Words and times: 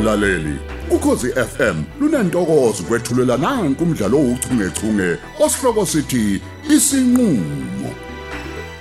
mlaleli 0.00 0.58
ukhosi 0.90 1.28
FM 1.32 1.82
lunantokozo 2.00 2.82
kwethulela 2.82 3.36
nanku 3.36 3.82
umdlalo 3.84 4.18
ouchungechunge 4.18 5.16
osihloko 5.40 5.86
sithi 5.86 6.40
isinqulo 6.70 7.90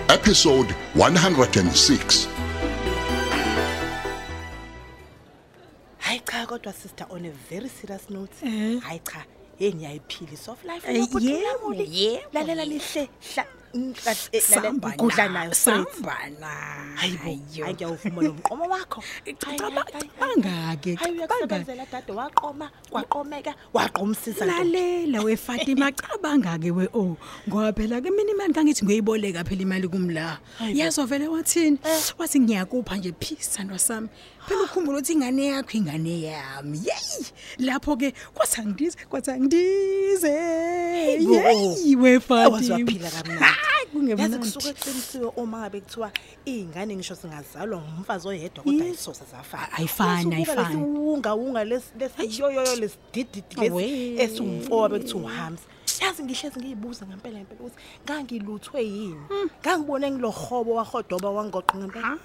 episode 0.07 0.73
106 0.97 2.27
hayi 5.97 6.19
cha 6.31 6.45
kodwa 6.47 6.73
sister 6.73 7.07
on 7.09 7.25
a 7.25 7.31
very 7.49 7.69
serious 7.69 8.09
note 8.09 8.33
Eh. 8.45 8.79
hayi 8.81 8.99
cha 8.99 9.25
hey 9.59 9.73
ngiyayiphila 9.73 10.37
soft 10.37 10.65
life 10.65 10.91
Eh, 10.93 10.99
yobhuti 10.99 11.27
yebo, 11.27 11.43
Lamuli. 11.69 12.03
yebo, 12.03 12.23
lalela 12.33 12.61
yebo. 12.63 12.73
lihle 12.75 13.09
hla 13.73 13.79
mm, 13.81 13.93
kahle, 13.93 14.29
eh, 14.31 14.41
lalela, 14.49 14.61
Samba 14.61 14.89
ngikudla 14.89 15.25
na, 15.27 15.33
nayo 15.33 15.53
straight 15.53 15.87
samba 15.93 16.17
na. 16.39 16.47
hayibo 16.95 17.23
Hayo. 17.23 17.65
hayi 17.65 17.73
ngiyawuvuma 17.73 18.21
lo 18.21 18.33
mqomo 18.33 18.63
wakho 18.65 19.03
Cabanga- 19.25 19.85
cabanga-ke, 19.85 20.95
hayi 20.95 21.17
cabanga. 21.19 21.55
uyakusebenzela 21.55 21.85
dade 21.91 22.11
waqoma 22.13 22.71
kwaqomeka 22.89 23.53
waqomsisa 23.73 24.45
ntombi. 24.45 24.71
lalela 24.73 25.21
wefatima 25.21 25.91
cabanga-ke 26.01 26.71
we 26.71 26.87
o 26.93 27.17
ngoba 27.49 27.73
phela 27.73 28.01
ke 28.01 28.09
mina 28.11 28.31
imali 28.31 28.53
kangithi 28.53 28.85
ngiyoyiboleka 28.85 29.43
phela 29.43 29.61
imali 29.61 29.87
kumla 29.87 30.39
Hayibo. 30.59 30.79
yazo 30.79 31.05
vele 31.05 31.27
wathini 31.27 31.77
Eh. 31.85 32.01
wathi 32.17 32.39
ngiyakupha 32.39 32.97
nje 32.97 33.11
peace 33.11 33.43
sandwa 33.43 33.79
sami 33.79 34.09
phela 34.49 34.63
ukhumbula 34.65 34.97
ukuthi 34.97 35.13
ingane 35.13 35.45
yakho 35.45 35.77
ingane 35.77 36.21
yami 36.21 36.77
yeyi 36.87 37.25
lapho-ke 37.57 38.13
kwathi 38.33 38.61
angidize 38.61 38.97
kwathi 39.09 39.31
angidize 39.31 40.31
Hayibo. 40.31 41.33
yeyi 41.33 41.45
Awazi 41.45 41.95
wefatima 41.95 42.75
waphila 42.75 43.09
kamnandi 43.11 43.43
Hayi, 43.43 43.57
yazi 43.79 43.91
kungemnandi. 43.91 44.37
kusuke 44.37 44.69
eqinisiwe 44.69 45.27
uma 45.37 45.57
ngabe 45.59 45.81
kuthiwa 45.81 46.11
iy'ngane 46.47 46.95
ngisho 46.95 47.15
singazalwa 47.15 47.81
ngumfazi 47.81 48.27
oyedwa 48.27 48.63
kodwa 48.63 48.73
Yes. 48.85 48.85
ayisose 48.85 49.23
zafana 49.31 49.73
Ayifani, 49.73 50.35
ayifani. 50.35 50.75
lesiwunga-wunga 50.75 51.63
lesiyoyoyo 51.63 52.75
lesidididi 52.75 53.55
lesi 53.55 53.71
Awe. 53.71 54.15
esiwumfowa 54.23 54.89
bekuthiwa 54.89 55.21
uhamza 55.23 55.63
yazi 56.01 56.23
ngihlezi 56.23 56.59
ngiyibuza 56.59 57.05
ngempela 57.05 57.37
ngempela 57.37 57.59
ukuthi 57.61 57.77
ngangiluthwe 58.05 58.83
yini 58.85 59.21
ngangibone 59.61 60.11
ngilohobo 60.11 60.71
wahodoba 60.73 61.29
wangoqa 61.29 61.77
ngempela 61.77 62.17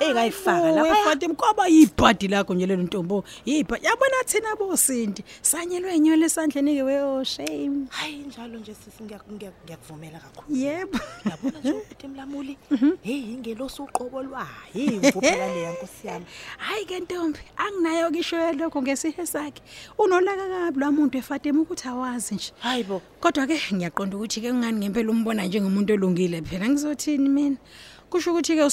eyi 0.00 0.12
ngayifaka 0.12 0.70
lapha. 0.72 0.94
Fatima 1.04 1.34
kwaba 1.34 1.66
yibhadi 1.68 2.28
lakho 2.28 2.54
nje 2.54 2.66
lelo 2.66 2.82
ntombo. 2.82 3.24
Yibhadi 3.44 3.86
yabona 3.86 4.24
thina 4.26 4.56
bosindi. 4.56 5.24
Sanyelwe 5.42 5.96
inyole 5.96 6.26
esandleni 6.26 6.74
ke 6.76 6.82
we 6.82 6.96
oh 7.02 7.24
shame. 7.24 7.86
Hayi 7.90 8.16
njalo 8.26 8.58
nje 8.58 8.74
sisi 8.74 9.02
ngiya- 9.02 9.20
ngiya- 9.32 9.52
ngiyakuvumela 9.64 10.18
kakhulu. 10.18 10.56
Yebo. 10.58 10.98
Yabona 11.30 11.58
nje 11.60 11.72
ukuthi 11.82 12.08
mlamuli 12.08 12.56
heyi 13.02 13.32
ingelosi 13.34 13.82
uqobolwayo 13.82 14.46
imvuphela 14.74 15.46
leya 15.54 15.72
nkosi 15.72 16.06
yami. 16.06 16.26
Hayi 16.58 16.84
ke 16.84 17.00
ntombi 17.00 17.38
anginayo 17.56 18.10
kisho 18.10 18.52
lokho 18.52 18.82
ngesihe 18.82 19.26
sakhe. 19.26 19.62
Unolaka 19.98 20.48
kabi 20.48 20.80
lwamuntu 20.80 21.18
efatima 21.18 21.60
ukuthi 21.62 21.88
awazi 21.88 22.34
nje. 22.34 22.52
Hayi 22.60 22.82
bo. 22.84 23.02
Kodwa 23.20 23.46
ke 23.46 23.58
ngiyaqonda 23.74 24.16
ukuthi 24.16 24.40
ke 24.40 24.50
ungani 24.50 24.78
ngempela 24.78 25.10
umbona 25.10 25.44
njengomuntu 25.46 25.92
olungile 25.94 26.42
phela. 26.42 26.68
Ngizothini 26.68 27.28
mina? 27.28 27.56
Kusho 28.12 28.30
ukuthi 28.32 28.52
ke 28.56 28.64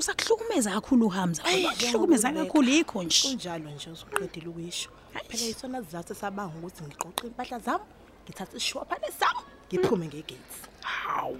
usakuhlukumeza 0.00 0.70
kakhulu 0.76 1.06
uhamza 1.06 1.44
Ayi, 1.44 1.64
kuhlukumeza 1.64 2.28
ngiyakhululeka. 2.32 2.46
kakhulu 2.46 2.68
yikho 2.70 3.02
nje. 3.02 3.28
Kunjalo 3.28 3.70
nje 3.70 3.90
usuqedile 3.90 4.48
ukuyisho. 4.48 4.90
Phela 5.28 5.44
yisona 5.44 5.78
sizathu 5.84 6.14
sabanga 6.14 6.54
ukuthi 6.58 6.82
ngiqoqe 6.84 7.26
impahla 7.26 7.58
zami 7.58 7.84
ngithathe 8.24 8.56
isishwaphane 8.56 9.08
sami 9.20 9.40
ngiphume 9.68 10.06
ngegates. 10.06 10.56
Hawu. 10.82 11.38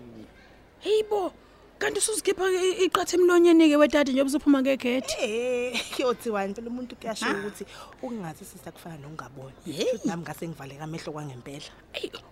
Heyibo 0.80 1.32
kanti 1.78 1.98
usuzikhipha 1.98 2.44
iqathe 2.84 3.16
emlonyeni-ke 3.16 3.76
wedade 3.76 4.12
njengoba 4.12 4.30
usuphuma 4.30 4.62
ngegedi 4.62 5.12
Eh 5.20 5.76
kuyothiwani 5.96 6.54
phela 6.54 6.68
umuntu 6.70 6.96
kuyasho 6.96 7.26
ukuthi 7.26 7.64
ukungathi 8.02 8.44
sisa 8.44 8.72
kufana 8.72 8.96
nokungaboni. 8.96 9.52
Futhi 9.64 10.08
nami 10.08 10.22
ngase 10.22 10.48
ngivaleka 10.48 10.84
amehlo 10.84 11.12
kwangempela. 11.12 11.70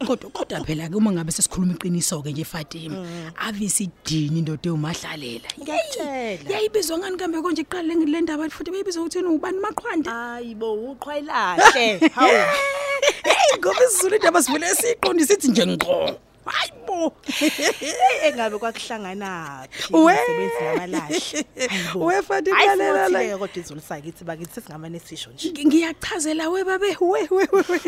Kodwa 0.07 0.31
kodwa 0.31 0.65
phela-ke 0.65 0.97
uma 0.97 1.13
ngabe 1.13 1.33
sesikhuluma 1.33 1.75
iqiniso-ke 1.75 2.33
nje 2.33 2.45
fatima 2.45 2.97
avise 3.37 3.85
idini 3.85 4.39
indoda 4.39 4.69
ewumahlalela 4.69 5.49
Ngiyakutshela. 5.61 6.51
yayibizwa 6.51 6.99
ngani 6.99 7.17
kambe 7.17 7.43
konje 7.43 7.63
iqale 7.63 7.95
le 7.95 8.21
ndaba 8.21 8.49
futhi 8.51 8.71
bayibizwa 8.71 9.03
ukuthi 9.03 9.19
ubani? 9.19 9.59
Maqhwanda 9.61 10.11
hayi 10.11 10.55
bo 10.55 10.73
uqhwayelahle. 10.93 12.09
Hawu. 12.17 12.33
Heyi 13.29 13.59
ngoba 13.59 13.85
isizulu 13.85 14.17
indaba 14.17 14.43
sivule 14.43 14.75
siyiqondi 14.75 15.27
sithi 15.27 15.49
nje 15.49 15.67
ngqo. 15.67 16.17
Hayi 16.47 16.73
bo 16.87 17.13
engabe 18.27 18.59
kwakuhlanganaphi 18.59 19.93
We. 19.95 20.13
umsebenzi 20.13 20.65
yamalahle 20.65 21.45
Hayibo. 21.69 22.05
We, 22.07 22.23
Fatima, 22.23 22.57
Hayi, 22.57 22.69
lalela 22.69 23.09
la. 23.09 23.19
futhi-ke 23.19 23.39
kodwa 23.39 23.63
izulu 23.63 23.81
sakithi 23.81 24.25
bakithi 24.25 24.55
sesingamane 24.55 25.01
sisho 25.01 25.31
nje 25.33 25.49
Ngi- 25.51 25.65
ngiyachazela 25.67 26.49
we 26.51 26.65
babe 26.65 26.97
we 27.01 27.27
we 27.31 27.49
we 27.53 27.63
we. 27.69 27.79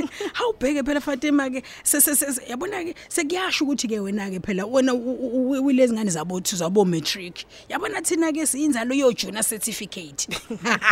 awubheke 0.41 0.83
phela 0.83 1.01
Fatima 1.01 1.51
ke 1.51 1.63
se- 1.83 2.01
se- 2.01 2.17
se- 2.17 2.33
se- 2.33 2.43
yabona 2.51 2.85
ke 2.85 2.95
sekuyasho 3.09 3.65
ukuthi 3.65 3.89
ke 3.89 4.01
wena 4.01 4.31
ke 4.31 4.41
phela 4.41 4.67
wena 4.67 4.93
wilezi 4.95 5.93
ngane 5.95 6.11
zabothi 6.11 6.57
zabo 6.57 6.85
matric 6.85 7.45
yabona 7.69 8.03
thina 8.03 8.33
ke 8.33 8.47
siyinzalo 8.47 8.95
yo 8.95 9.13
junior 9.13 9.45
certificate 9.45 10.29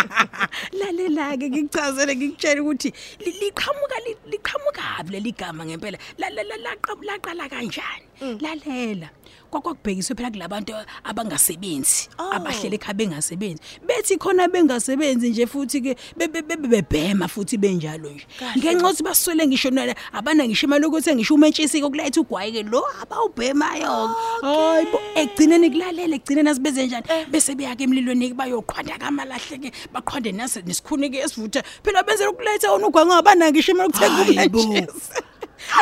lalela 0.78 1.36
ke 1.36 1.48
ngikuchazele 1.50 2.16
ngikutshela 2.16 2.62
ukuthi 2.62 2.92
li- 3.24 3.38
liqhamuka 3.40 3.96
li- 4.06 4.16
liqhamuka 4.30 4.82
leli 5.10 5.32
gama 5.32 5.64
ngempela 5.66 5.98
La- 6.18 6.30
la- 6.30 6.42
la- 6.42 6.56
laqa- 6.56 7.02
laqala 7.04 7.48
kanjani? 7.54 8.40
Lalela. 8.40 9.08
Kwakwakubhekiswe 9.50 10.16
phela 10.16 10.30
kulabantu 10.30 10.72
abangasebenzi 11.04 12.08
Oh. 12.18 12.32
abahlele 12.34 12.74
ekhaya 12.76 12.94
bengasebenzi. 12.94 13.60
Bethi 13.86 14.16
khona 14.18 14.48
bengasebenzi 14.48 15.30
nje 15.30 15.46
futhi 15.46 15.80
ke 15.80 15.96
be- 16.16 16.26
be- 16.28 16.42
be- 16.42 16.56
bebhema 16.56 17.28
futhi 17.28 17.56
benjalo 17.56 18.10
nje. 18.10 18.26
Kahle. 18.38 18.58
ngenxa 18.58 18.86
yokuthi 18.86 19.02
baswele 19.02 19.46
ngisho 19.46 19.70
nala 19.70 19.94
abana 20.12 20.44
ngisho 20.44 20.66
imali 20.66 20.86
ukuthi 20.86 21.14
ngisho 21.14 21.34
umentshisi 21.34 21.82
ukuletha 21.82 22.20
ugwayi 22.20 22.52
ke 22.52 22.62
lo 22.62 22.82
abawubhemayo. 23.02 24.10
Hayi 24.42 24.86
bo 24.90 24.98
egcineni 25.14 25.70
kulalele 25.70 26.16
egcineni 26.16 26.48
asibenze 26.50 26.86
njani? 26.86 27.06
Bese 27.30 27.54
beya 27.54 27.76
ke 27.76 27.84
emlilweni 27.84 28.34
bayoqhwanda 28.34 28.98
kamalahle 28.98 29.58
ke 29.62 29.70
baqhwande 29.92 30.32
nase 30.34 30.62
nesikhuni 30.66 31.10
ke 31.10 31.18
esivutha. 31.22 31.62
Phela 31.82 32.02
benzela 32.02 32.30
ukuletha 32.30 32.72
wona 32.72 32.86
ugwayi 32.88 33.06
ngabana 33.06 33.50
ngisho 33.50 33.72
imali 33.72 33.88
ukuthenga 33.88 34.24
Hayi 34.34 34.48
bo. 34.48 34.60
umentshisi 34.62 35.12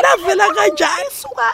lavela 0.03 0.47
kanjani 0.55 1.11
suka? 1.11 1.49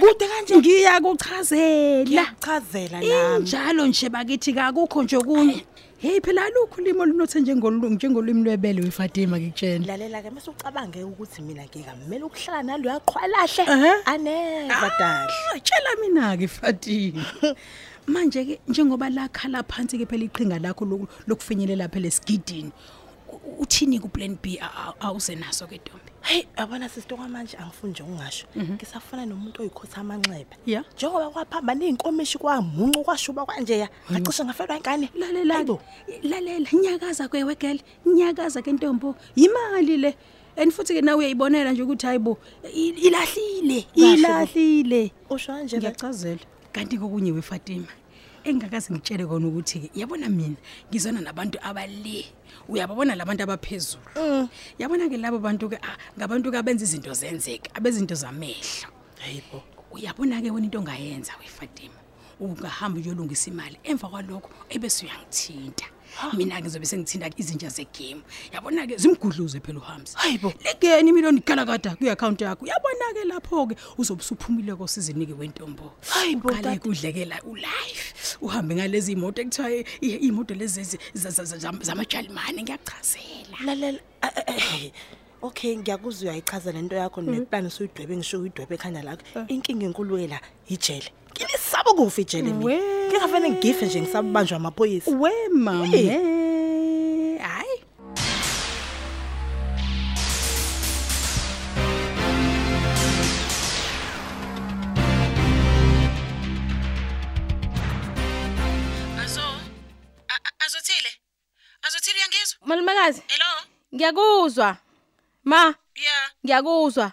Kude 0.00 0.26
kanje? 0.28 0.56
Ngiyakuchazela. 0.56 2.04
Ngiyachazela 2.04 3.00
nami. 3.00 3.36
Injalo 3.38 3.86
nje 3.86 4.08
bakithi 4.08 4.52
kakukho 4.52 5.02
nje 5.02 5.16
okunye. 5.16 5.66
Hey 5.98 6.20
phela 6.20 6.44
alukho 6.44 6.80
ulimo 6.80 7.02
olunothe 7.02 7.40
njengolungu 7.40 7.88
njengolimi 7.88 8.42
lwebele 8.44 8.82
wefatima 8.82 9.38
ngikutshela 9.38 9.86
lalela 9.86 10.22
ke 10.22 10.30
mase 10.30 10.50
ucabange 10.50 11.04
ukuthi 11.04 11.42
mina 11.42 11.62
ngikamele 11.64 12.24
ukuhlala 12.24 12.62
nalo 12.62 12.90
yaqhwalahle 12.90 13.62
Ehhe. 13.62 13.92
aneva 14.04 14.90
dali 14.98 15.32
Ah, 15.54 15.60
tshela 15.60 15.90
mina-ke 16.02 16.48
fatima. 16.48 17.22
Manje-ke 18.08 18.58
njengoba 18.68 19.10
lakhala 19.10 19.62
phansi-ke 19.62 20.06
phela 20.06 20.24
iqhinga 20.24 20.58
lakho 20.58 20.84
loku- 20.84 21.08
lokufinyelela 21.28 21.88
phela 21.88 22.06
esigidini 22.08 22.72
u- 23.32 23.62
uthini 23.62 24.00
ku-plan 24.02 24.36
b 24.42 24.58
a- 24.60 24.66
a- 24.66 24.94
awusenaso-ke 25.06 25.76
ntombi? 25.78 26.11
Heyi 26.22 26.46
yabona 26.58 26.88
sisito 26.88 27.16
kwamanje 27.16 27.56
angifuni 27.56 27.90
nje 27.92 28.02
ungasho 28.02 28.46
ngisafuna 28.56 29.26
nomuntu 29.26 29.62
oyikhotha 29.62 30.00
amanxeba 30.00 30.56
Ya. 30.66 30.84
njengoba 30.96 31.30
kwaphambana 31.30 31.84
iy'nkomishi 31.84 32.38
kwamuncu 32.38 33.02
kwashuba 33.04 33.44
kwanjeya 33.46 33.88
ngacishe 34.12 34.44
ngafelwa 34.44 34.76
ingane 34.76 35.08
lalela 35.14 35.54
Hayibo. 35.54 35.80
lalela 36.22 36.68
nyakaza 36.82 37.28
kwewe 37.28 37.54
gele 37.54 37.80
nyakaza 38.06 38.62
ke 38.62 38.72
ntombo 38.72 39.14
yimali 39.36 39.96
le 39.96 40.14
and 40.56 40.70
futhi 40.72 40.94
ke 40.94 41.00
nawe 41.02 41.18
uyayibonela 41.18 41.72
nje 41.72 41.82
ukuthi 41.82 42.06
hayibo 42.06 42.38
i- 42.74 42.88
ilahlile 43.08 43.82
Kahle 43.82 44.06
bo. 44.06 44.14
ilahlile 44.14 45.12
usho 45.30 45.52
kanje 45.52 45.76
vele? 45.76 45.88
ngiyachazela 45.88 46.40
kanti 46.72 46.98
kokunye 46.98 47.32
wefatima 47.32 47.86
engingakaze 48.44 48.92
ngitshele 48.92 49.26
kona 49.26 49.46
ukuthi-ke 49.48 49.90
yabona 49.94 50.28
mina 50.28 50.56
ngizona 50.90 51.20
nabantu 51.20 51.58
abale 51.62 52.26
uyababona 52.68 53.14
labantu 53.14 53.42
abaphezulu? 53.42 54.48
Yabona-ke 54.78 55.16
labo 55.16 55.38
bantu-ke 55.38 55.78
ah, 55.82 55.96
ngabantu-ke 56.18 56.56
abenza 56.58 56.84
izinto 56.84 57.12
zenzeka 57.14 57.70
abezinto 57.74 58.14
zamehlo. 58.14 58.88
Hayibo 59.22 59.62
uyabona-ke 59.92 60.50
wena 60.50 60.66
into 60.66 60.78
ongayenza 60.78 61.32
wefatima 61.40 61.98
ungahamba 62.40 62.98
uyolungisa 63.00 63.50
imali 63.50 63.78
emva 63.84 64.08
kwalokho 64.08 64.50
ebese 64.68 65.06
uyangithinta. 65.06 65.86
Mina-ke 66.36 66.68
zobe 66.68 66.86
sengithinta 66.86 67.30
izintsha 67.36 67.68
zegame. 67.68 68.22
Yabona-ke 68.52 68.96
zimgudluze 68.96 69.60
phela 69.60 69.78
uhamza. 69.80 70.18
Hayibo. 70.18 70.52
lingeni 70.64 71.10
imiliyoni 71.10 71.40
galakada 71.40 71.96
kwi-akhawunti 71.96 72.44
yakho. 72.44 72.66
Yabona-ke 72.66 73.24
lapho-ke 73.24 73.76
uzobe 73.98 74.20
usuphumile 74.22 74.74
kosizini-ke 74.74 75.32
wentombo 75.32 75.92
Hayibo, 76.08 76.48
uqale 76.48 76.62
tata. 76.62 76.80
kudlekela 76.80 77.42
ulife. 77.42 78.36
Uhambe 78.40 78.74
ngalezi 78.74 79.12
imoto 79.12 79.42
ekuthiwa 79.42 79.70
i- 79.72 79.84
i- 80.00 80.18
iy'moto 80.26 80.54
lezi 80.54 80.82
zi- 80.84 80.98
za- 81.14 81.30
za- 81.30 81.44
za- 81.44 81.56
zam- 81.58 81.82
zamajalimane. 81.82 82.62
Ngiyachazela. 82.62 83.56
Lalela 83.64 83.98
eh, 84.22 84.30
eh, 84.46 84.84
eh, 84.84 84.92
okay 85.42 85.76
ngiyakuzwa 85.76 86.22
uyayichaza 86.30 86.72
lento 86.72 86.96
yakho 86.96 87.22
neplan 87.22 87.66
usuyidwebe 87.66 88.16
ngisho 88.16 88.40
uyidwebe 88.40 88.74
ekhanda 88.74 89.02
lakho. 89.02 89.22
Inkinga 89.48 89.86
enkulu-ke 89.86 90.26
la 90.28 90.40
ijele. 90.68 91.10
ngisaba 91.40 91.92
kufa 91.92 92.20
ijele 92.20 92.52
mina 92.52 92.80
ngingafane 93.08 93.50
ngigife 93.50 93.86
nje 93.86 94.00
ngisabanjwa 94.00 94.56
amaphoyisa. 94.56 95.10
We 95.10 95.32
mama. 95.48 95.86
Hayi. 95.86 97.76
Azo 109.22 109.42
azothile? 110.58 111.10
Azothile 111.82 112.16
uyangizwa? 112.18 112.58
Malumekazi 112.66 113.22
hello? 113.26 113.46
Ngiyakuzwa. 113.94 114.76
Ma. 115.44 115.74
Yeah. 115.96 116.30
Ngiyakuzwa. 116.46 117.12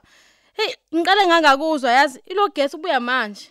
Hey 0.53 0.73
ngiqale 0.95 1.27
ngangakuzwa 1.27 1.91
yazi 1.91 2.21
ilo 2.25 2.47
gas 2.47 2.73
ubuya 2.73 2.99
manje. 2.99 3.49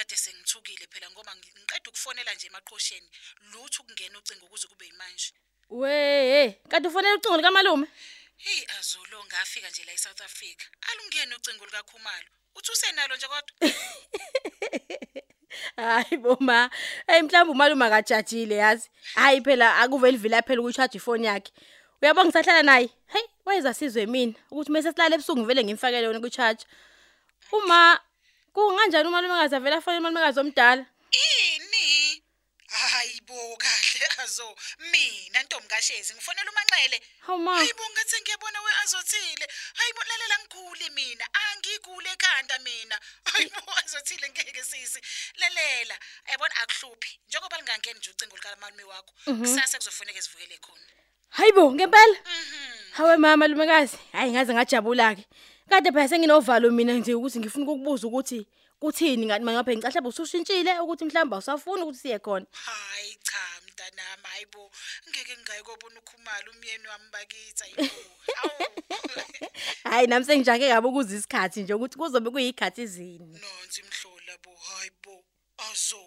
Kade 0.00 0.16
sengithukile 0.16 0.86
phela 0.92 1.10
ngoba 1.10 1.32
ngi- 1.36 1.52
ngiqeda 1.58 1.88
ukufonela 1.90 2.34
nje 2.34 2.46
emaqhosheni. 2.46 3.08
Lutho 3.52 3.82
ukungena 3.82 4.18
ucingo 4.18 4.46
ukuze 4.46 4.66
kube 4.68 4.84
yimanje. 4.86 5.32
we 5.68 6.52
kanti 6.70 6.88
ufonela 6.88 7.14
ucingo 7.16 7.36
likamalume 7.36 7.86
Hey 8.36 8.64
azolo 8.78 9.24
ngafika 9.24 9.70
nje 9.70 9.84
la 9.84 9.92
eSouth 9.92 10.20
Africa. 10.20 10.64
Alungene 10.88 11.34
ucingo 11.36 11.64
likaKhumalo. 11.66 12.28
Uthi 12.56 12.72
usenalo 12.72 13.16
nje 13.16 13.26
kodwa. 13.28 13.54
hayi 15.76 16.16
boma 16.16 16.70
hey 17.06 17.22
mhlawumbe 17.22 17.52
umalume 17.52 17.84
akajajile 17.86 18.54
yazi 18.54 18.90
hayi 19.14 19.40
phela 19.40 19.76
akuveli 19.78 20.16
vila 20.16 20.42
phela 20.42 20.60
ukuyicharge 20.60 20.96
ifoni 20.98 21.26
yakhe 21.26 21.52
uyabona 22.02 22.24
ngisahlala 22.28 22.62
naye 22.62 22.90
hey 23.06 23.22
wayeza 23.44 23.74
sizwe 23.74 24.06
mina 24.06 24.34
ukuthi 24.50 24.72
mase 24.72 24.92
silale 24.92 25.14
ebusuku 25.14 25.38
ngivele 25.38 25.64
ngimfakele 25.64 26.04
yona 26.06 26.20
kuyicharge 26.20 26.64
uma 27.52 28.00
kunganjani 28.54 29.08
umalume 29.08 29.34
akazavela 29.34 29.76
afone 29.76 29.98
umalumekazi 29.98 30.40
omdala 30.40 30.84
Ini? 31.10 32.22
Hayibo 32.70 33.56
kahle 33.56 34.06
azo. 34.22 34.56
Mina 34.92 35.42
Ntombi 35.42 35.68
kaShezi 35.68 36.14
ngifonela 36.14 36.50
uManxele. 36.50 37.02
Hawu 37.26 37.38
ma. 37.38 37.56
Hayibo 37.56 37.82
ngathi 37.92 38.16
ngiyabona 38.20 38.60
we 38.64 38.70
azothile. 38.82 39.46
Hayibo 39.74 40.02
lalela 40.08 40.36
ngikhule 40.38 40.90
mina. 40.90 41.24
Angikule 41.42 42.10
ekhanda 42.12 42.58
mina. 42.58 42.96
Hayibo 43.24 43.72
azothile 43.84 44.30
ngeke 44.30 44.62
sisi. 44.62 45.00
Lalela. 45.40 45.96
Yabona 46.30 46.54
akuhluphi. 46.62 47.18
Njengoba 47.28 47.56
lingangeni 47.56 47.98
nje 47.98 48.10
ucingo 48.10 48.36
likaMalume 48.36 48.84
wakho. 48.84 49.12
Kusasa 49.24 49.78
kuzofuneka 49.78 50.22
sivukele 50.22 50.58
khona. 50.58 50.86
hayibo 51.30 51.72
ngempela 51.72 52.16
hawe 52.92 53.16
mama 53.16 53.48
lumekazi 53.48 53.98
hayi 54.12 54.32
ngaze 54.32 54.54
ngajabula 54.54 55.14
ke 55.14 55.24
kade 55.70 55.92
phela 55.92 56.08
senginovalo 56.08 56.70
mina 56.70 56.92
nje 56.92 57.14
ukuthi 57.14 57.38
ngifuna 57.38 57.64
ukukubuza 57.64 58.06
ukuthi 58.08 58.46
kuthini 58.80 59.26
ngathi 59.26 59.44
mangaphe 59.44 59.76
ngicahla 59.76 60.08
usushintshile 60.08 60.72
ukuthi 60.80 61.04
mhlawumbe 61.04 61.34
awusafuni 61.36 61.82
ukuthi 61.82 61.98
siye 61.98 62.18
khona 62.18 62.46
Hayi 62.52 63.18
cha 63.22 63.44
mntanami 63.64 64.26
hayibo. 64.32 64.70
Ngeke 65.08 65.32
ngingayi 65.36 65.62
kobona 65.62 66.00
ukhumalo 66.00 66.52
umyeni 66.52 66.86
wami 66.88 67.08
bakithi 67.12 67.62
hayibo. 67.62 68.00
Awu. 68.42 68.66
hayi 69.90 70.06
nami 70.06 70.24
sengijake 70.24 70.68
kabi 70.68 70.86
ukuza 70.88 71.16
isikhathi 71.16 71.62
nje 71.62 71.74
ukuthi 71.74 71.96
kuzobe 71.98 72.30
kuyikhathi 72.30 72.86
zini 72.86 73.38
Nonsi 73.42 73.82
mhlola 73.82 74.34
bo 74.44 74.52
hayibo 74.66 75.24
azo 75.70 76.02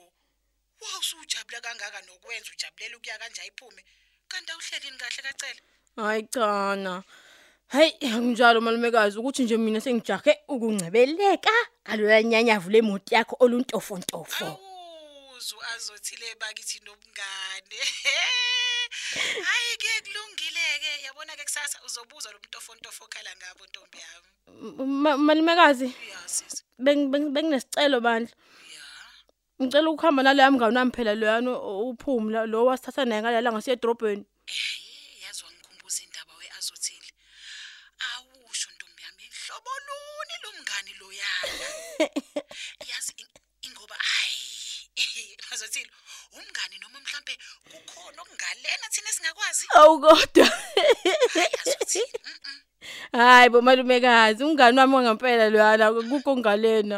wawusujabula 0.81 1.61
kangaka 1.61 2.01
nokwenza 2.01 2.51
ujabulela 2.53 2.97
ukuya 2.97 3.17
kanje 3.17 3.41
ayiphume 3.41 3.81
kanti 4.27 4.51
awuhlelini 4.51 4.97
kahle 4.97 5.21
kacela 5.23 5.61
hayi 5.95 6.23
chana 6.33 7.03
hayi 7.73 7.91
anginjalo 8.13 8.61
malumekazi 8.61 9.17
ukuthi 9.19 9.43
nje 9.43 9.57
mina 9.57 9.81
sengijake 9.81 10.31
ukuncebeleka 10.47 11.51
aloya 11.85 12.23
nyanyavu 12.23 12.69
lemoti 12.69 13.15
yakho 13.15 13.35
oluntofontofo. 13.39 14.45
Awuzu 14.45 15.55
azothile 15.75 16.35
bakithi 16.41 16.79
nobungane. 16.85 17.79
Hayi 19.49 19.73
ke 19.81 19.91
kulungile 20.05 20.65
ke 20.83 20.91
yabona 21.05 21.33
ke 21.35 21.43
kusasa 21.43 21.77
uzobuza 21.85 22.31
lo 22.31 22.37
mntofontofo 22.39 23.03
khala 23.09 23.31
ngabo 23.35 23.65
ntombi 23.65 23.97
yami. 24.05 24.29
Ma- 25.03 25.17
malumekazi 25.17 25.85
uyasisi 25.85 26.63
beng- 26.79 27.09
beng- 27.11 27.31
benginesicelo 27.33 27.99
bandla. 28.01 28.35
Ya. 28.75 29.65
Ngicela 29.65 29.89
ukuhamba 29.89 30.23
naleya 30.23 30.51
mngane 30.51 30.77
wami 30.79 30.91
phela 30.91 31.15
loyana 31.15 31.51
uphumla 31.59 32.45
lo 32.45 32.65
wasithatha 32.65 33.05
naye 33.05 33.21
ngalala 33.21 33.51
ngasiye 33.51 33.73
edrobheni. 33.77 34.25
Eh, 34.47 35.23
yazi 35.25 35.41
wangikhumbuza 35.45 35.99
indaba 36.03 36.33
weazothile 36.39 37.09
awusho 38.13 38.69
ntombi 38.75 39.01
yami 39.05 39.23
hlobo 39.41 39.71
luni 39.87 40.35
lo 40.43 40.49
mngani 40.57 40.91
loyana 40.99 41.67
yazi 42.89 43.13
in- 43.21 43.41
ingoba 43.61 43.95
hayi 43.95 44.39
azothile 45.53 45.89
umngani 46.37 46.75
noma 46.81 46.99
mhlambe 47.03 47.33
kukhona 47.71 48.21
okungalena 48.21 48.85
thina 48.93 49.09
singakwazi 49.15 49.65
awu 49.79 49.99
kodwa 50.03 50.45
Hayi, 51.33 51.47
azothile 51.61 52.19
mm, 52.25 52.39
mm. 52.45 52.59
hayi 53.19 53.49
bomalumekazi 53.49 54.43
umngane 54.43 54.79
wami 54.81 54.95
wangempela 54.95 55.49
loyana 55.49 55.85
kukho 55.93 56.37
ngalena 56.37 56.97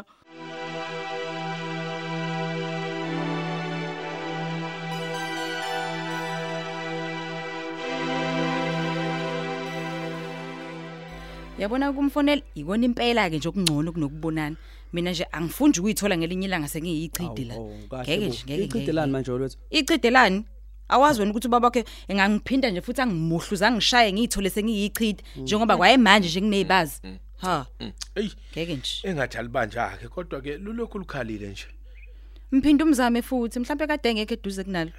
Yabona 11.58 11.94
kumfonela 11.94 12.42
ikona 12.56 12.86
impela 12.86 13.30
ke 13.32 13.38
nje 13.38 13.48
okungcono 13.50 13.92
kunokubonana. 13.96 14.56
Mina 14.96 15.12
nje 15.12 15.28
angifuni 15.32 15.70
nje 15.70 15.80
ukuyithola 15.80 16.18
ngelinye 16.18 16.48
ilanga 16.48 16.68
sengiyichide 16.68 17.44
la. 17.46 17.56
Ngeke 18.04 18.28
nje 18.28 18.44
ngeke. 18.46 18.64
ichidelani 18.64 19.12
manje 19.12 19.32
olwethu 19.32 19.58
Ichidelani? 19.70 20.46
Awazi 20.90 21.20
wena 21.20 21.32
ukuthi 21.32 21.48
ubaba 21.48 21.68
wakhe 21.68 21.84
engangiphinda 22.08 22.70
nje 22.70 22.82
futhi 22.82 23.02
angimuhluza 23.02 23.72
ngishaye 23.72 24.14
ngiyithole 24.14 24.50
sengiyichide 24.50 25.24
njengoba 25.36 25.78
kwaye 25.78 25.98
manje 25.98 26.28
nje 26.30 26.40
kunezibazi. 26.42 27.02
Ha, 27.38 27.66
Ey, 28.16 28.30
ngeke 28.52 28.76
nje. 28.76 28.92
engathi 29.04 29.38
alibanja 29.38 29.98
ke 30.00 30.08
kodwa 30.08 30.42
ke 30.42 30.58
lulokhu 30.58 30.98
lukhalile 31.00 31.48
nje. 31.48 31.66
Mphinda 32.52 32.86
umzame 32.86 33.22
futhi 33.22 33.60
mhlawumbe 33.60 33.88
kade 33.88 34.14
ngeke 34.14 34.34
eduze 34.34 34.64
kunalo. 34.64 34.92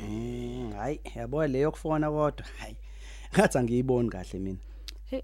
Mm, 0.00 0.72
hayi 0.76 1.00
yabo 1.16 1.46
leyo 1.46 1.70
kufona 1.70 2.10
kodwa 2.10 2.46
hayi 2.58 2.76
ngathi 3.34 3.58
angiyiboni 3.58 4.08
kahle 4.08 4.38
mina 4.38 4.58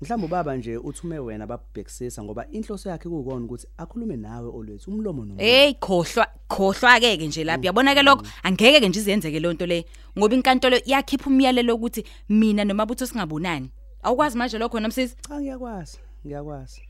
mhlawumbe 0.01 0.27
ubaba 0.27 0.57
nje 0.57 0.77
uthume 0.77 1.19
wena 1.19 1.47
babhekisisa 1.47 2.23
ngoba 2.23 2.47
inhloso 2.51 2.89
yakhe 2.91 3.09
kukona 3.09 3.45
ukuthi 3.45 3.67
akhulume 3.79 4.17
nawe 4.17 4.49
olwethu 4.49 4.91
umlomo 4.91 5.25
nomuntu 5.25 5.43
Hey 5.45 5.75
khohlwa 5.75 6.27
khohlwa 6.49 7.01
ke 7.01 7.17
nje 7.27 7.45
lapha 7.45 7.67
yabona 7.67 7.95
ke 7.95 8.03
lokho 8.03 8.27
angeke 8.43 8.81
ke 8.81 8.89
nje 8.89 9.01
izenzeke 9.01 9.41
lonto 9.41 9.67
le 9.67 9.85
ngoba 10.19 10.35
inkantolo 10.35 10.77
yakhipha 10.87 11.31
umyalelo 11.31 11.75
ukuthi 11.75 12.05
mina 12.29 12.65
nomabutho 12.65 13.07
singabonani 13.07 13.71
awukwazi 14.03 14.39
manje 14.39 14.59
lokho 14.59 14.81
namsisi 14.81 15.17
cha 15.29 15.41
ngiyakwazi 15.41 15.99
ngiyakwazi 16.27 16.83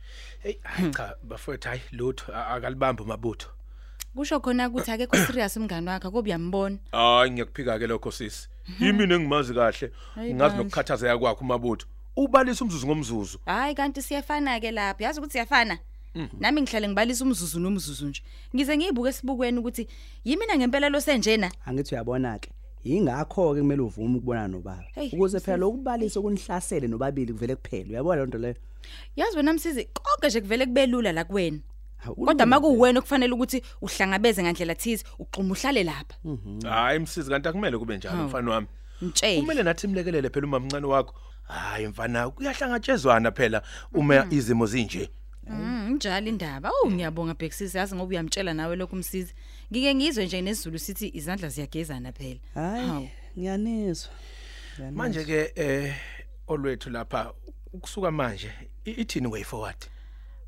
Hey, 0.43 0.55
hayi 0.63 0.91
cha 0.91 1.15
bafowethu 1.23 1.69
hayi 1.69 1.81
lutho 1.93 2.33
a- 2.35 2.47
akalibambi 2.47 3.05
mabutho. 3.05 3.49
kusho 4.17 4.41
khona 4.41 4.69
ukuthi 4.69 4.91
akekho 4.91 5.17
serious 5.17 5.57
umngani 5.57 5.89
wakhe 5.89 6.09
kuba 6.11 6.21
uyambona 6.27 6.79
Hayi 6.93 7.31
ngiyakuphika 7.31 7.79
ke 7.79 7.87
lokho 7.87 8.11
sisi. 8.11 8.49
Yimini 8.81 9.15
engimazi 9.15 9.55
kahle. 9.55 9.91
Hayi 10.15 10.35
Ngazi 10.35 10.39
bandla. 10.39 10.57
nokukhathazeka 10.59 11.19
kwakho 11.19 11.45
mabutho. 11.45 11.87
Ubalisa 12.19 12.65
umzuzu 12.65 12.87
ngomzuzu. 12.87 13.39
hayi 13.47 13.75
kanti 13.75 14.03
siyafana 14.03 14.61
ke 14.61 14.71
lapha. 14.71 15.05
Yazi 15.05 15.19
ukuthi 15.21 15.33
siyafana? 15.33 15.79
Nami 16.41 16.63
ngihlale 16.63 16.89
ngibalisa 16.89 17.25
umzuzu 17.25 17.61
nomzuzu 17.61 18.07
nje. 18.07 18.23
Ngize 18.55 18.77
ngiyibuke 18.77 19.09
esibukweni 19.09 19.59
ukuthi 19.59 19.89
yimina 20.25 20.57
ngempela 20.57 20.89
lo 20.89 21.01
senjena? 21.01 21.53
Angithi 21.67 21.95
uyabona 21.95 22.39
ke 22.39 22.51
ingakho 22.85 23.55
ke 23.55 23.61
kumele 23.61 23.83
uvume 23.83 24.19
ukubonana 24.19 24.49
nobaba. 24.49 24.85
Ukuze 25.13 25.41
phela 25.41 25.57
lokubalisa 25.57 26.21
okunihlasele 26.21 26.89
nobabili 26.89 27.33
kuvele 27.33 27.57
kuphela 27.57 27.89
uyabona 27.89 28.21
lonto 28.21 28.39
leyo? 28.39 28.57
Yazi 29.17 29.37
wena 29.37 29.53
msizi 29.53 29.85
konke 29.85 30.27
nje 30.27 30.41
kuvele 30.41 30.67
kubelula 30.67 31.13
la 31.13 31.25
kuwena. 31.25 31.59
Kodwa 32.25 32.47
makuwena 32.47 32.99
okufanele 32.99 33.33
ukuthi 33.33 33.63
uhlangabeze 33.83 34.43
ngandlela 34.43 34.75
thize 34.75 35.05
uxuma 35.19 35.53
uhlale 35.53 35.85
lapha. 35.85 36.17
Hayi 36.69 36.99
msisi 36.99 37.31
kanti 37.31 37.49
akumele 37.49 37.79
kube 37.79 37.97
njalo 37.97 38.25
mfana 38.25 38.51
wami. 38.51 38.67
Mtshele 39.03 39.41
Kumele 39.41 39.63
nathi 39.63 39.87
imlekelele 39.87 40.31
phela 40.31 40.47
umamncane 40.47 40.87
wakho. 40.87 41.15
Hayi 41.43 41.87
mfana 41.87 42.31
kuyahlangatshezwana 42.31 43.33
phela 43.33 43.63
uma 43.93 44.27
izimo 44.31 44.67
zinje. 44.67 45.11
Mm, 45.47 45.93
njalo 45.95 46.27
indaba. 46.27 46.71
Oh 46.71 46.91
ngiyabonga 46.91 47.35
Bhexisi 47.35 47.79
yazi 47.79 47.95
ngoba 47.95 48.11
uyamtshela 48.11 48.55
nawe 48.55 48.77
lokhu 48.77 48.97
umsizi. 48.97 49.35
Ngike 49.73 49.95
ngizwe 49.95 50.27
nje 50.27 50.43
nesizulu 50.43 50.79
sithi 50.79 51.11
izandla 51.15 51.49
ziyagezana 51.49 52.13
phela. 52.13 52.41
hayi 52.55 52.87
Hawu. 52.87 53.09
ngiyanizwa 53.39 54.11
Manje 54.93 55.25
ke 55.25 55.53
eh 55.57 55.95
olwethu 56.47 56.91
lapha 56.91 57.33
ukusuka 57.73 58.11
manje 58.11 58.51
ithini 58.85 59.27
way 59.27 59.45
forward. 59.45 59.77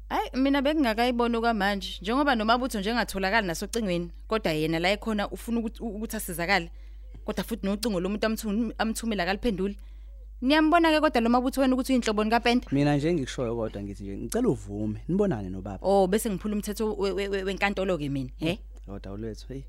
Hayi 0.09 0.31
mina 0.35 0.63
bengingakayibona 0.63 1.41
kwamanje 1.41 1.99
njengoba 2.03 2.35
nomabutho 2.35 2.81
nje 2.81 2.91
engatholakala 2.91 3.47
nasocingweni 3.47 4.11
kodwa 4.29 4.53
yena 4.53 4.79
la 4.79 4.91
ekhona 4.91 5.29
ufuna 5.31 5.61
ukuthi 5.61 5.83
ukuthi 5.83 6.17
asizakale. 6.17 6.71
Kodwa 7.31 7.45
futhi 7.45 7.67
nocingo 7.67 8.01
lomuntu 8.01 8.27
amthumela 8.79 9.25
kaliphenduli. 9.25 9.77
Niyambona 10.43 10.91
ke 10.91 11.01
kodwa 11.01 11.21
lo 11.21 11.31
mabutho 11.31 11.61
wena 11.61 11.75
ukuthi 11.75 11.93
uyinhloboni 11.93 12.31
kaPenta? 12.31 12.69
mina 12.73 12.97
nje 12.97 13.13
ngikushoyo 13.13 13.55
kodwa 13.55 13.83
ngithi 13.83 14.03
nje 14.03 14.17
ngicela 14.17 14.49
uvume 14.49 15.01
nibonane 15.09 15.49
nobaba 15.49 15.79
Oh 15.83 16.07
bese 16.09 16.31
ngiphula 16.31 16.55
umthetho 16.55 16.95
we- 16.97 17.13
we- 17.13 17.29
we- 17.29 17.43
wenkantolo 17.45 17.99
ke 17.99 18.09
mina, 18.09 18.31
he? 18.39 18.59
kodwa 18.87 19.13
olwethu 19.13 19.47
hey 19.49 19.63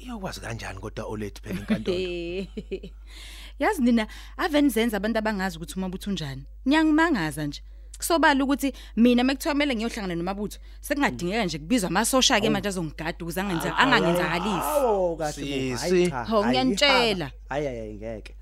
Iyokwazi 0.00 0.40
kanjani 0.40 0.80
kodwa 0.80 1.04
olethu 1.04 1.42
phela 1.42 1.60
inkantolo. 1.60 1.96
Yazi 3.60 3.82
nina 3.82 4.06
ave 4.36 4.62
nizenza 4.62 4.96
abantu 4.96 5.18
abangazi 5.18 5.56
ukuthi 5.56 5.74
umabutho 5.76 6.10
unjani. 6.10 6.42
Niyangimangaza 6.64 7.46
nje. 7.46 7.62
kusobala 8.00 8.44
ukuthi 8.44 8.72
mina 8.96 9.24
mekuthiwa 9.24 9.54
kumele 9.54 9.76
ngiyohlangana 9.76 10.14
nomabutho 10.14 10.58
sekungadingeka 10.80 11.44
nje 11.44 11.58
kubizwa 11.58 11.88
amasosha 11.90 12.40
ke 12.40 12.50
manje 12.50 12.68
azongigada 12.68 13.18
ukuze 13.20 13.40
angenza 13.40 13.76
angangenzakalisi 13.76 14.70
awu 14.74 15.16
kahle 15.16 15.74
hayi 15.74 16.10
cha 16.10 16.24
ho 16.24 16.44
ngiyantshela 16.46 17.30
hayi 17.48 17.66
hayi 17.80 17.94
ngeke. 17.94 18.34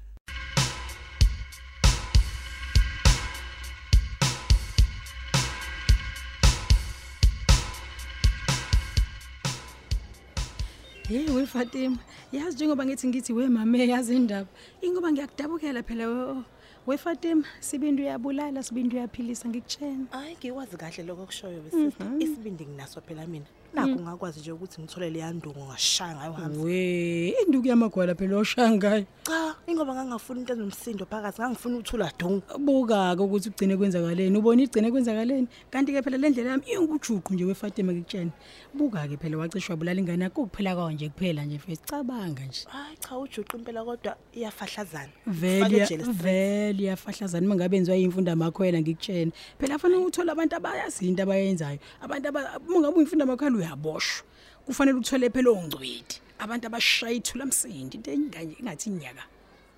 Hey 11.09 11.27
we 11.31 11.47
Fatima, 11.47 11.97
yazi 12.33 12.57
njengoba 12.57 12.87
ngithi 12.87 13.09
ngithi 13.09 13.33
we 13.33 13.49
mama 13.49 13.79
yazi 13.79 14.17
indaba. 14.17 14.49
Ingoba 14.83 15.13
ngiyakudabukela 15.13 15.83
phela 15.83 16.09
oh, 16.09 16.31
oh. 16.31 16.45
We- 16.89 16.95
we 16.95 16.97
Fatima, 16.97 17.45
sibindu 17.61 18.03
uyabulala, 18.03 18.63
sibindu 18.63 18.97
uyaphilisa 18.97 19.49
ngikutshena. 19.49 20.07
hayi 20.11 20.37
ngikwazi 20.37 20.77
kahle 20.77 21.03
lokho 21.05 21.27
kushoyo 21.27 21.61
besisister 21.61 22.07
isibindi 22.19 22.67
nginaso 22.67 23.01
phela 23.01 23.27
mina. 23.27 23.45
Nakho 23.75 24.01
ngakwazi 24.01 24.41
nje 24.41 24.53
ukuthi 24.53 24.81
ngithole 24.83 25.11
leya 25.11 25.33
ndungu 25.33 25.65
ngashaya 25.69 26.17
ngayo 26.17 26.33
hambi 26.33 26.59
We, 26.59 27.35
induku 27.45 27.69
yamagwala 27.69 28.15
phela 28.15 28.37
oshangayo. 28.39 29.05
cha 29.23 29.48
ingoba 29.73 29.95
ngangafuni 29.95 30.41
into 30.41 30.53
enomsindo 30.53 31.05
phakathi 31.07 31.41
ngangifuna 31.43 31.77
ukuthula 31.79 32.13
dungu 32.19 32.43
Buka 32.59 33.17
ke 33.17 33.23
ukuthi 33.23 33.49
ugcine 33.51 33.77
kwenzakaleni. 33.77 34.39
Ubona 34.39 34.63
igcine 34.63 34.91
kwenzakaleni. 34.91 35.49
Kanti 35.71 35.93
ke 35.93 36.03
phela 36.03 36.17
le 36.19 36.31
ndlela 36.31 36.51
yami 36.51 36.65
ingujuqu 36.73 37.35
nje 37.35 37.45
we 37.45 37.55
Fatima 37.55 37.93
ngikutshena. 37.93 38.31
Buka 38.75 39.09
ke 39.09 39.17
phela 39.17 39.37
wacishwa 39.39 39.77
bulala 39.77 40.01
ingane 40.01 40.25
yakho 40.25 40.47
kuphela 40.47 40.75
kwawo 40.75 40.91
nje 40.93 41.09
kuphela 41.09 41.45
nje 41.45 41.57
mfethu 41.57 41.83
cabanga 41.87 42.43
nje. 42.47 42.65
hayi 42.69 42.97
cha 42.97 43.19
ujuqa 43.19 43.57
impela 43.59 43.85
kodwa 43.85 44.17
iyafahlazana 44.33 45.13
Vele 45.27 45.63
Fake 45.65 45.77
iya- 45.77 45.85
ejele 45.85 46.03
straight. 46.05 46.23
vele 46.23 46.83
iyafahlazana 46.83 47.47
mangabe 47.49 47.77
enziwa 47.77 47.97
imfundo 47.97 48.33
amakhwela 48.33 48.81
ngikutshena. 48.81 49.33
Phela 49.59 49.75
afanele 49.75 50.05
uthola 50.05 50.33
abantu 50.33 50.57
abayazi 50.57 51.09
into 51.09 51.23
abayenzayo. 51.23 51.79
Abantu 52.01 52.29
aba 52.29 52.59
mungabe 52.69 52.97
uyimfundo 52.97 53.25
amakhwela 53.25 53.57
uyaboshwa. 53.57 54.25
Kufanele 54.67 54.99
uthole 54.99 55.31
phela 55.31 55.51
ongcweti. 55.51 56.21
Abantu 56.39 56.67
abashaya 56.67 57.13
ithula 57.13 57.47
msindi 57.47 57.97
into 57.97 58.11
enganje 58.11 58.57
ingathi 58.61 58.89
inyaka. 58.91 59.23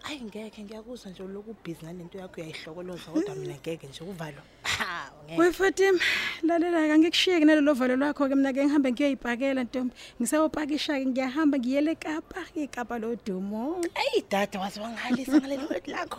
Hayi 0.03 0.21
ngeke 0.21 0.63
ngiyakuzwa 0.65 1.11
nje 1.11 1.23
lokhu 1.23 1.51
ubhizi 1.51 1.85
ngalento 1.85 2.19
yakho 2.19 2.41
uyayihlokoloza 2.41 3.11
kodwa 3.13 3.35
mina 3.35 3.55
ngeke 3.55 3.87
nje 3.87 4.03
uvalo 4.05 4.43
ha 4.63 5.11
ngeke 5.25 5.39
We 5.39 5.53
Fatima, 5.53 5.99
lalela 6.43 6.89
ke 6.89 6.99
ngikushiyeke 6.99 7.45
nalelo 7.45 7.75
valo 7.75 7.97
lwakho 7.97 8.29
ke 8.29 8.35
mina 8.35 8.53
ke 8.53 8.65
ngihambe 8.65 8.93
ngiyoyibhakela 8.93 9.63
ntombi. 9.65 9.95
Ngisayopakisha 10.21 10.99
ke 10.99 11.07
ngiyahamba 11.07 11.59
ngiyele 11.59 11.93
eKapa, 11.93 12.43
eKapa 12.57 12.99
lo 12.99 13.17
dumo. 13.27 13.81
ayi 13.95 14.25
dada 14.31 14.61
wazi 14.61 14.81
wangihalisa 14.81 15.37
ngaleli 15.41 15.63
holiday 15.67 15.93
lakho 15.95 16.19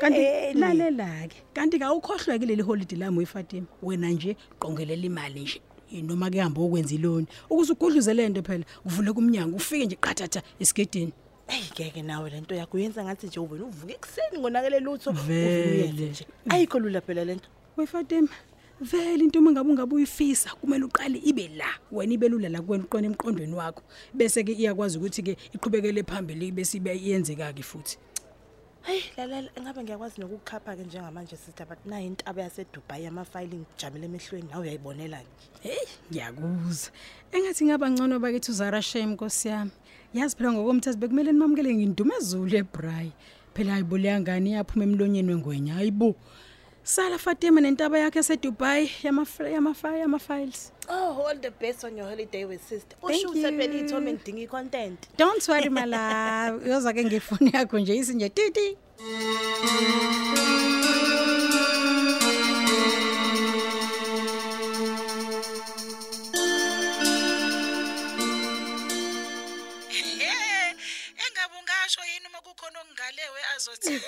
Kanti 0.00 0.18
Eh, 0.20 0.54
lalela 0.54 1.28
ke, 1.28 1.36
kanti 1.54 1.78
ka 1.78 1.92
ukhohlwe 1.92 2.38
ke 2.38 2.46
leli 2.46 2.62
holiday 2.62 2.98
lami 2.98 3.18
weFatima. 3.18 3.66
Wena 3.82 4.08
nje 4.10 4.36
qongelela 4.60 5.06
imali 5.06 5.40
nje. 5.40 5.60
Noma 6.02 6.30
ke 6.30 6.38
hamba 6.40 6.60
ukwenza 6.60 6.94
iloni. 6.94 7.26
Ukuze 7.50 7.72
ugudluze 7.72 8.14
lento 8.14 8.42
phela, 8.42 8.64
uvule 8.84 9.12
kumnyango 9.12 9.56
ufike 9.56 9.86
nje 9.86 9.96
qathatha 9.96 10.42
esigedini. 10.60 11.12
Eyi 11.48 11.64
ngeke 11.74 12.02
nawe 12.02 12.30
lento 12.30 12.54
yakho 12.54 12.76
uyenza 12.76 13.04
ngathi 13.04 13.26
nje 13.26 13.40
wena 13.40 13.64
uvuka 13.64 13.92
ekuseni 13.92 14.38
ngonakele 14.38 14.80
lutho 14.80 15.12
Vele. 15.12 15.22
uvele 15.22 15.82
uyenze 15.82 16.06
nje 16.08 16.26
ayikho 16.50 16.78
lula 16.78 17.00
phela 17.00 17.24
lento 17.24 17.48
WeFatima, 17.76 18.28
vele 18.80 19.24
into 19.24 19.38
uma 19.38 19.50
ngabe 19.52 19.70
ungabe 19.70 19.94
uyifisa 19.94 20.50
kumele 20.60 20.84
uqale 20.84 21.18
ibe 21.24 21.48
la. 21.48 21.66
Wena 21.92 22.12
ibe 22.14 22.28
lula 22.28 22.48
la 22.48 22.60
kuwena 22.62 22.84
uqone 22.84 23.06
emqondweni 23.06 23.54
wakho. 23.54 23.82
Bese 24.14 24.42
ke 24.42 24.52
iyakwazi 24.52 24.98
ukuthi 24.98 25.22
ke 25.22 25.36
iqhubekele 25.54 26.02
phambili 26.02 26.50
bese 26.52 26.76
ibe 26.76 26.90
iyenzeka 26.96 27.52
ke 27.52 27.62
futhi. 27.62 27.98
hayi 28.82 29.02
lalela 29.16 29.50
engabe 29.56 29.82
ngiyakwazi 29.82 30.20
nokukhapha-ke 30.20 30.82
njengamanje 30.84 31.36
sister 31.36 31.66
but 31.66 31.78
nayo 31.86 32.06
intaba 32.06 32.42
yasedubayi 32.42 33.06
amafayili 33.06 33.56
ngijamile 33.56 34.06
emehlweni 34.06 34.48
nawe 34.50 34.62
uyayibonela 34.62 35.18
nje 35.20 35.48
Hey, 35.62 35.86
ngiyakuzwa. 36.10 36.90
Engathi 37.32 37.64
ngaba 37.64 37.90
ngcono 37.90 38.18
bakithi 38.18 38.50
uzara 38.50 38.82
shame 38.82 39.12
Nkosi 39.14 39.48
yami. 39.48 39.70
Yazi 40.14 40.36
phela 40.36 40.52
ngokomthetho 40.52 40.98
bekumele 40.98 41.32
nimamukele 41.32 41.74
ngindumezulu 41.74 42.56
eBray. 42.56 43.10
Phela 43.54 43.72
hayibo 43.72 43.98
leyangane 43.98 44.50
iyaphuma 44.50 44.84
emlonyeni 44.84 45.28
wengwenya. 45.32 45.74
Hayibo. 45.74 46.14
Sala 46.82 47.18
Fatima 47.18 47.60
nentaba 47.60 47.98
yakhe 47.98 48.18
eseDubai 48.18 48.90
yama 49.02 49.26
yama 49.52 49.74
yama 49.98 50.18
files. 50.18 50.72
oh 50.88 51.26
all 51.28 51.36
the 51.38 51.50
best 51.50 51.84
on 51.84 51.94
your 51.98 52.08
holiday 52.08 52.46
with 52.46 52.62
sister 52.66 52.96
Thank 53.06 53.26
ushuthe 53.26 53.42
phela 53.42 53.64
you. 53.74 53.84
iy'thombe 53.84 54.12
ngidinga 54.12 54.40
i-content 54.42 54.98
Don't 55.18 55.46
worry 55.48 55.68
my 55.68 55.84
love. 55.84 56.64
Yoza 56.70 56.92
ke 56.94 57.04
ngefoni 57.04 57.50
yakho 57.52 57.78
nje 57.78 57.96
isinje 57.96 58.28
titi. 58.28 58.76
Ungasho 71.88 72.04
yini 72.04 72.26
uma 72.28 72.40
kukhona 72.40 72.80
okungalewe 72.80 73.40
azothi 73.54 74.00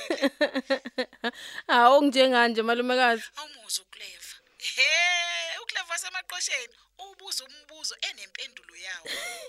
Hawu 1.67 2.05
njenganje 2.05 2.63
malumekazi. 2.63 3.25
awumuzi 3.37 3.81
ukuleva. 3.81 4.35
He, 4.59 4.89
ukuleva 5.63 5.99
semaqosheni 5.99 6.75
ubuza 6.99 7.45
umbuzo 7.45 7.95
enempendulo 8.09 8.75
yawo. 8.77 9.07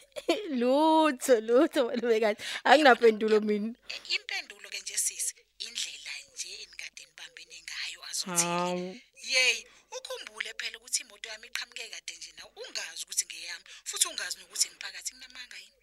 Lutho 0.59 1.35
lutho 1.47 1.81
malumekazi. 1.87 2.39
Anginaphendulo 2.63 3.39
mina. 3.41 3.75
Impendulo 4.15 4.69
ke 4.69 4.79
nje 4.79 4.97
sisi 4.97 5.35
indlela 5.59 6.13
nje 6.31 6.49
enikade 6.63 7.03
nibambene 7.05 7.57
ngayo 7.67 7.99
azothi. 8.09 8.45
Hawu. 8.45 8.99
Yey, 9.33 9.57
ukhumbule 9.91 10.53
phela 10.59 10.77
ukuthi 10.77 11.01
imoto 11.03 11.29
yami 11.29 11.47
iqhamuke 11.47 11.89
kade 11.89 12.13
nje 12.15 12.31
nawe 12.37 12.51
ungazi 12.55 13.03
ukuthi 13.03 13.25
ngeyami 13.25 13.65
futhi 13.83 14.07
ungazi 14.07 14.37
nokuthi 14.39 14.67
ngiphakathi 14.69 15.11
nginamanga 15.15 15.57
yini. 15.65 15.80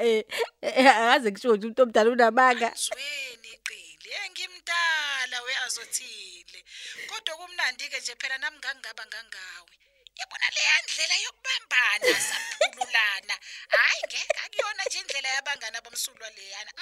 Eh 0.00 0.24
akaze 1.00 1.30
kusho 1.30 1.48
ukuthi 1.48 1.66
umuntu 1.66 1.82
omdala 1.82 2.10
unamanga. 2.10 2.70
Zweni 2.84 3.50
iqili, 3.56 4.10
engimdala 4.24 5.36
we 5.46 5.52
azothile. 5.64 6.60
Kodwa 7.08 7.32
kumnandi 7.38 7.84
ke 7.90 7.98
nje 8.00 8.14
phela 8.20 8.38
nami 8.38 8.58
ngangaba 8.58 9.04
ngangawe. 9.06 9.74
Yabona 10.18 10.46
le 10.54 10.62
ndlela 10.82 11.16
yokubambana 11.24 12.14
saphululana. 12.28 13.34
Hayi 13.74 14.00
ngeke 14.06 14.34
akuyona 14.44 14.82
nje 14.84 14.98
indlela 14.98 15.28
yabangana 15.36 15.78
bomsulwa 15.84 16.28
leyana. 16.36 16.72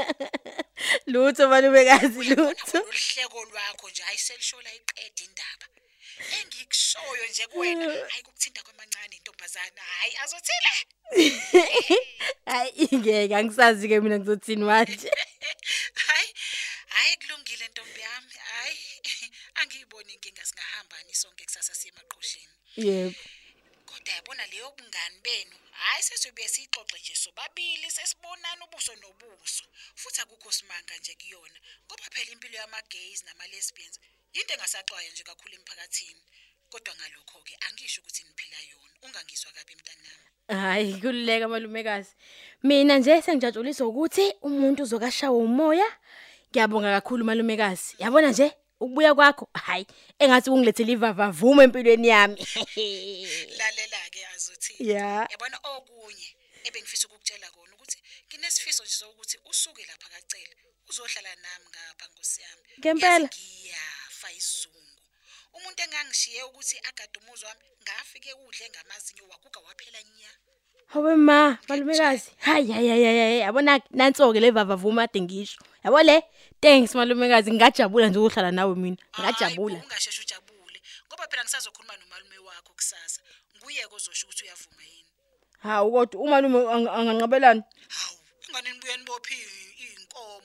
Lutho 1.12 1.48
malumekazi 1.48 2.22
lutho. 2.30 2.78
Uhleko 2.90 3.38
lwakho 3.44 3.86
nje 3.90 4.02
ayiselishola 4.08 4.70
iqeda 4.78 5.22
indaba. 5.24 5.79
Engikushoyo 6.38 7.26
nje 7.30 7.46
kuwena, 7.46 7.84
hayi 8.08 8.22
kukuthinta 8.22 8.62
kwamancane 8.62 9.16
intombazana. 9.16 9.82
Hayi 9.82 10.16
azothile. 10.16 10.74
Hayi 12.50 12.88
ngeke 12.94 13.36
angisazi 13.36 13.88
ke 13.88 14.00
mina 14.00 14.18
ngizothini 14.18 14.64
manje. 14.64 15.10
Hayi, 16.06 16.28
hayi 16.88 17.16
kulungile 17.16 17.68
ntombi 17.68 18.00
yami. 18.00 18.32
Hayi, 18.50 18.76
angiyiboni 19.60 20.12
inkinga 20.14 20.44
singahambani 20.44 21.14
sonke 21.14 21.44
kusasa 21.44 21.74
semaqosheni. 21.74 22.54
Yebo. 22.76 23.14
Kodwa 23.86 24.14
yabona 24.14 24.46
leyo 24.46 24.70
bungani 24.78 25.18
benu, 25.22 25.56
hayi 25.72 26.02
sesiyobe 26.02 26.48
sixoxe 26.48 26.98
nje 26.98 27.14
sobabili 27.14 27.90
sesibonana 27.90 28.64
ubuso 28.64 28.94
nobuso. 28.96 29.64
Futhi 29.94 30.20
akukho 30.20 30.52
simanga 30.52 30.96
nje 30.96 31.14
kuyona, 31.14 31.58
ngoba 31.86 32.04
phela 32.12 32.30
impilo 32.32 32.56
yama-gays 32.56 33.24
nama-lesbians 33.24 33.98
into 34.32 34.54
engasaxwaya 34.54 35.10
nje 35.10 35.22
kakhulu 35.22 35.54
emphakathini. 35.54 36.22
Kodwa 36.70 36.94
ngalokho 36.94 37.38
ke 37.46 37.54
angisho 37.66 38.00
ukuthi 38.00 38.22
niphila 38.24 38.58
yona. 38.70 38.94
Ungangizwa 39.02 39.52
kabi 39.52 39.74
mntanami. 39.74 40.26
Hayi 40.48 40.94
kululeka 41.00 41.48
malumekazi. 41.48 42.12
Mina 42.62 42.98
nje 42.98 43.22
sengijatshuliswa 43.22 43.86
ukuthi 43.86 44.34
umuntu 44.42 44.82
uzokashawa 44.82 45.38
umoya. 45.38 45.88
Ngiyabonga 46.50 47.00
kakhulu 47.00 47.24
malumekazi. 47.24 47.96
Yabona 47.98 48.30
nje 48.30 48.52
ukubuya 48.80 49.14
kwakho 49.14 49.48
hayi 49.54 49.86
engathi 50.18 50.50
kungilethele 50.50 50.92
ivava 50.92 51.30
vuma 51.30 51.64
empilweni 51.64 52.08
yami. 52.08 52.36
Lalela 53.58 54.00
ke 54.10 54.26
azothi. 54.34 54.74
Ya. 54.78 55.28
Yabona 55.30 55.58
okunye 55.62 56.28
ebengifisa 56.64 57.06
ukukutshela 57.08 57.50
kona 57.50 57.74
ukuthi 57.74 57.98
nginesifiso 58.28 58.82
nje 58.84 58.92
sokuthi 58.92 59.36
usuke 59.50 59.82
lapha 59.86 60.08
kacela 60.08 60.54
uzohlala 60.88 61.34
nami 61.42 61.66
ngapha 61.70 62.06
Nkosi 62.10 62.42
yami. 62.42 62.62
Ngempela? 62.78 63.28
Yazi 63.72 63.99
Ngiyafa 64.20 64.36
isizungu. 64.36 64.76
Umuntu 65.56 65.80
engangishiye 65.82 66.42
ukuthi 66.44 66.76
agade 66.88 67.16
umuzi 67.20 67.44
wami 67.44 67.64
ngafike 67.82 68.30
kudle 68.34 68.66
ngamazinyo 68.70 69.24
waguga 69.30 69.60
waphela 69.66 70.00
nya. 70.02 70.30
Hawe 70.92 71.14
ma 71.16 71.58
malumekazi. 71.68 72.30
Hayi 72.38 72.72
hayi 72.72 72.88
hayi 72.88 73.04
hayi 73.04 73.38
yabona 73.40 73.80
nanso 73.90 74.32
ke 74.32 74.40
levava 74.40 74.76
vuma 74.76 75.02
ade 75.08 75.20
ngisho. 75.20 75.58
Yabo 75.84 76.02
le 76.02 76.22
thanks 76.60 76.94
malumekazi 76.94 77.50
ngajabula 77.52 78.08
nje 78.08 78.18
ukuhlala 78.18 78.50
nawe 78.52 78.74
mina. 78.74 78.96
Ngajabula. 79.20 79.74
Hayi, 79.74 79.80
bo, 79.80 79.86
Ungasheshe 79.88 80.20
ujabule 80.22 80.78
ngoba 81.08 81.24
phela 81.30 81.42
ngisazokhuluma 81.44 81.96
nomalume 81.96 82.38
wakho 82.44 82.72
kusasa. 82.76 83.20
Nguye 83.56 83.86
kozosho 83.88 84.26
ukuthi 84.26 84.44
uyavuma 84.44 84.82
yini. 84.84 85.08
Hawu 85.64 85.92
kodwa 85.92 86.20
umalume 86.20 86.58
ang- 86.74 86.92
anganqabelani. 86.98 87.62
Hawu, 87.88 88.18
ingane 88.48 88.68
nibuye 88.72 88.96
nibophe 88.96 89.34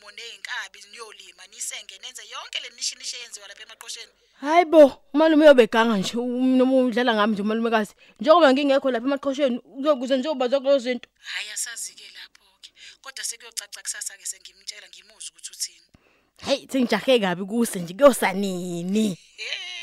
i- 0.10 0.12
iy'nkomo 0.12 0.12
ney'nkabi 0.12 0.80
niyolima 0.92 1.44
nisenge 1.52 1.98
nenze 2.02 2.22
yonke 2.32 2.60
le 2.62 2.70
nishinishe 2.76 3.18
eyenziwa 3.18 3.48
lapha 3.48 3.64
emaqosheni. 3.64 4.12
Hayibo, 4.42 5.02
umalume 5.14 5.46
uyobeganga 5.46 5.98
nje 5.98 6.18
um- 6.18 6.58
noma 6.58 6.74
udlala 6.78 7.14
ngami 7.16 7.34
nje 7.34 7.42
umalumekazi. 7.42 7.94
Njengoba 8.20 8.54
ngingekho 8.54 8.92
lapha 8.92 9.08
emaqhosheni, 9.08 9.60
uzokuze 9.78 10.18
nje 10.18 10.30
ubazwa 10.30 10.60
kulo 10.60 10.80
zinto. 10.80 11.10
Hayi 11.20 11.50
asazi-ke 11.50 12.04
lapho-ke 12.18 12.70
kodwa 13.02 13.24
sekuyocaca 13.24 13.82
kusasa-ke 13.82 14.26
sengimtshela 14.26 14.88
ngimuzwa 14.90 15.32
ukuthi 15.32 15.52
uthini. 15.52 15.88
Hey, 16.46 16.68
sengijahe 16.72 17.20
kabi 17.20 17.44
kuse 17.46 17.80
nje 17.80 17.94
kuyosanini. 17.94 19.18
Eh, 19.38 19.75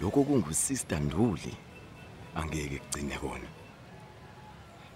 lokho 0.00 0.24
kungusister 0.24 1.00
Nduli. 1.00 1.56
Angeke 2.34 2.78
kugcine 2.78 3.18
kona. 3.18 3.48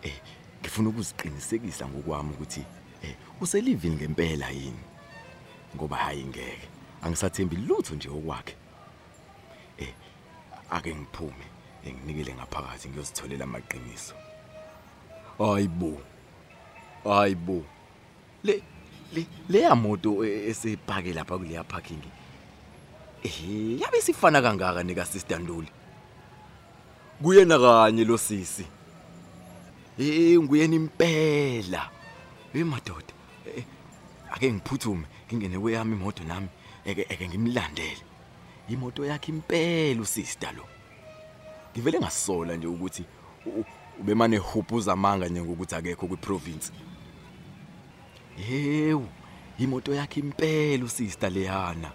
Eh 0.02 0.20
ngifuna 0.60 0.88
ukuziqinisekisa 0.88 1.88
ngokwami 1.88 2.30
ukuthi 2.30 2.64
eh 3.02 3.16
uselivini 3.40 3.96
ngempela 3.96 4.50
yini? 4.50 4.84
Ngoba 5.76 5.96
hayi 5.96 6.24
ngeke 6.24 6.68
angisathembi 7.02 7.56
lutho 7.56 7.94
nje 7.94 8.08
okwakhe. 8.08 8.56
Eh 9.78 9.94
ake 10.70 10.94
ngiphume 10.94 11.46
nginikele 11.86 12.34
ngaphakathi 12.34 12.88
ngiyozitholela 12.88 13.44
amaqiniso. 13.44 14.14
Hayibo 15.38 16.00
hayibo 17.04 17.64
le 18.44 18.62
le 19.12 19.26
leya 19.48 19.74
moto 19.74 20.24
e- 20.24 20.46
esepake 20.48 21.12
lapha 21.12 21.38
kuleya 21.38 21.64
parking 21.64 22.02
eh 23.24 23.80
yabe 23.80 24.00
sifana 24.00 24.42
kangaka 24.42 24.82
nika 24.82 25.04
sister 25.04 25.40
Nduli? 25.40 25.68
Kuyena 27.22 27.58
kanye 27.58 28.04
lo 28.04 28.18
sisi? 28.18 28.66
Eh 29.98 30.38
nguyena 30.38 30.74
impela. 30.74 31.90
Hey 32.52 32.64
madoda 32.64 33.12
eh, 33.46 33.64
ake 34.32 34.52
ngiphuthume 34.52 35.06
ngingene 35.28 35.58
kweyami 35.58 35.96
imoto 35.96 36.24
nami 36.24 36.48
eke 36.84 37.06
eke 37.08 37.28
ngimlandele. 37.28 38.02
Imoto 38.68 39.04
yakhe 39.04 39.32
impela 39.32 40.00
usister 40.00 40.52
lo. 40.56 40.64
Ngivele 41.72 41.98
ngasola 41.98 42.56
nje 42.56 42.66
ukuthi 42.66 43.04
ubemane 44.00 44.36
huphuza 44.36 44.92
amanga 44.92 45.28
nje 45.28 45.42
ngokuthi 45.42 45.74
akekho 45.74 46.06
kwiprovince. 46.06 46.72
Yewu, 48.50 49.08
imoto 49.58 49.94
yakhe 49.94 50.20
impela 50.20 50.84
usister 50.84 51.30
leyana. 51.30 51.92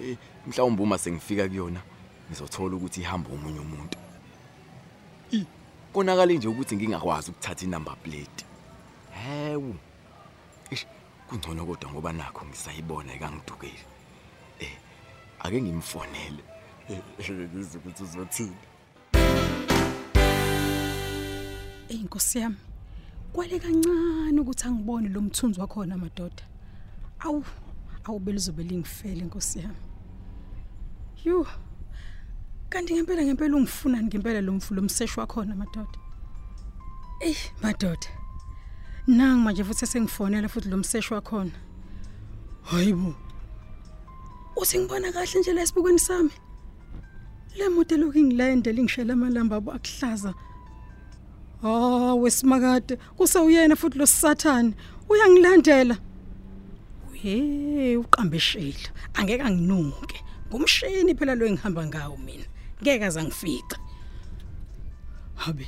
Eh 0.00 0.16
mhlawumbe 0.46 0.82
uma 0.82 0.98
sengifika 0.98 1.48
kuyona 1.48 1.80
ngizothola 2.30 2.76
ukuthi 2.76 3.00
ihamba 3.00 3.30
umunye 3.30 3.60
umuntu. 3.60 3.98
I 5.32 5.46
konakala 5.92 6.32
nje 6.32 6.48
ukuthi 6.48 6.76
ngingakwazi 6.76 7.30
ukuthatha 7.30 7.64
inumber 7.64 7.96
plate. 8.02 8.44
Hewu. 9.10 9.74
Ish 10.70 10.86
kungcono 11.28 11.66
kodwa 11.66 11.90
ngoba 11.90 12.12
nakho 12.12 12.46
ngisayibona 12.46 13.14
ikangidukeli. 13.14 13.84
Eh 14.60 14.76
ake 15.40 15.62
ngimfonele. 15.62 16.42
Ngizwe 17.20 17.80
ukuthi 17.80 18.02
uzothini. 18.02 18.56
Ey 21.88 21.98
Nkosi 22.04 22.38
yami. 22.38 22.56
Kwale 23.32 23.58
kancane 23.58 24.40
ukuthi 24.40 24.68
angibone 24.68 25.08
lo 25.08 25.20
mthunzi 25.20 25.60
wakhona 25.60 25.96
madoda. 25.96 26.42
Awu, 27.20 27.44
awubelizobe 28.04 28.62
lingifele 28.62 29.24
Nkosi 29.24 29.58
yami. 29.58 29.87
Yu. 31.24 31.46
Kanti 32.70 32.94
ngempela 32.94 33.22
ngempela 33.22 33.56
ungifuna 33.56 34.02
ngempela 34.02 34.40
lo 34.40 34.52
mfulo 34.52 34.82
umseshi 34.82 35.20
wakhona 35.20 35.54
madoda. 35.54 35.98
Ey 37.20 37.36
madoda. 37.62 38.08
Nangi 39.06 39.42
manje 39.44 39.64
futhi 39.64 39.86
sengifonela 39.86 40.48
futhi 40.48 40.68
lo 40.68 40.76
mseshi 40.76 41.14
wakhona. 41.14 41.50
Hayibo. 42.62 43.14
Usingibona 44.56 45.12
kahle 45.12 45.40
nje 45.40 45.52
lesibukweni 45.52 45.98
sami. 45.98 46.30
Le 47.56 47.68
moto 47.68 47.96
lokhu 47.96 48.18
ingilandela 48.18 48.80
ingishela 48.80 49.12
amalamba 49.12 49.56
abo 49.56 49.72
akuhlaza. 49.72 50.34
Ah 51.62 52.14
wesimakade 52.14 52.96
kusewuyena 53.16 53.76
futhi 53.76 53.98
lo 53.98 54.06
sathane 54.06 54.74
uyangilandela. 55.08 55.96
Hey 57.12 57.96
uqambeshile 57.96 58.90
angeke 59.14 59.42
anginuke. 59.42 60.24
Ngumshini 60.50 61.14
phela 61.14 61.34
lo 61.34 61.46
engihamba 61.46 61.86
ngawo 61.86 62.16
mina. 62.16 62.44
Ngeke 62.82 63.04
azangifica. 63.04 63.76
Habe. 65.36 65.66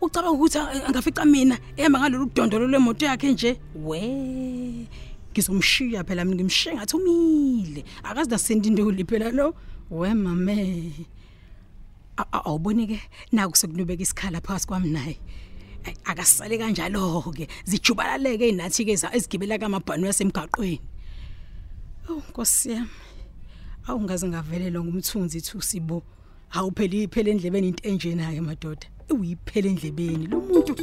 Ucabanga 0.00 0.30
ukuthi 0.32 0.58
a- 0.58 0.86
angafica 0.88 1.24
mina 1.24 1.58
ehamba 1.76 1.98
ngalolu 2.00 2.30
dondolo 2.34 2.66
lwemoto 2.66 3.06
yakhe 3.06 3.32
nje? 3.32 3.60
We. 3.74 4.86
Ngizomshiya 5.32 6.04
phela 6.04 6.24
mina 6.24 6.36
ngimshiya 6.42 6.74
ngathi 6.74 6.96
umile. 6.96 7.84
Akazi 8.02 8.30
nasendinduli 8.30 9.04
phela 9.04 9.30
lo. 9.32 9.54
We 9.90 10.12
mame. 10.14 10.92
A- 12.16 12.26
a- 12.32 12.44
awuboni 12.46 12.86
ke 12.86 13.00
naku 13.32 13.56
sekunubeka 13.56 14.02
isikhala 14.02 14.40
phakathi 14.40 14.66
kwami 14.66 14.90
naye 14.90 15.18
Ay, 15.84 15.94
akasale 16.04 16.56
kanjalo 16.58 17.20
ke 17.34 17.48
zijubalaleke 17.66 18.48
inathi 18.54 18.84
ke 18.86 18.92
ezigibela 18.94 19.58
kamabhanu 19.58 20.06
yasemgaqweni 20.06 20.80
Oh 22.08 22.22
Nkosi 22.30 22.70
yami 22.70 22.88
awungaze 23.88 24.28
ngavelelwa 24.28 24.84
ngumthunzi 24.84 25.40
thusibo 25.40 26.02
awupheli 26.52 27.02
iphele 27.02 27.30
endlebeni 27.30 27.68
into 27.68 27.88
enje 27.88 28.14
naye 28.14 28.40
madoda. 28.40 28.86
Uyiphele 29.10 29.68
endlebeni 29.68 30.26
lo 30.26 30.40
muntu. 30.40 30.74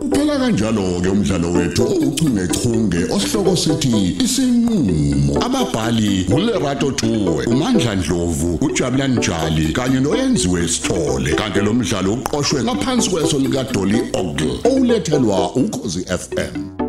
Uphela 0.00 0.38
kanjalo 0.38 1.00
ke 1.00 1.08
umdlalo 1.08 1.52
wethu 1.52 1.82
ouchungechunge 1.82 3.04
osihloko 3.14 3.56
sithi 3.56 4.16
isinqulo 4.24 5.42
ababhali 5.44 6.26
uLerato 6.34 6.92
Tuwe 6.92 7.46
uMandla 7.46 7.96
Dlovu 7.96 8.58
uJabulani 8.60 9.16
Njali 9.16 9.72
kanye 9.72 10.00
noyenziwe 10.00 10.68
Sithole. 10.68 11.34
Kanti 11.34 11.60
lo 11.60 11.74
mdlalo 11.74 12.12
uqoqwwe 12.14 12.62
ngaphansi 12.62 13.10
kweso 13.10 13.38
lika 13.38 13.64
Dolly 13.64 14.00
Ogle 14.12 14.60
olethelwa 14.64 15.54
ukhozi 15.54 16.04
FM 16.04 16.85